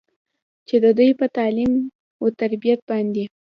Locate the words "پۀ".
1.19-1.27